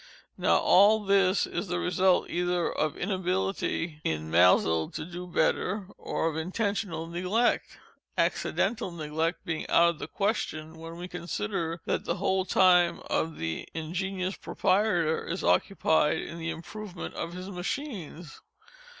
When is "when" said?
10.77-10.97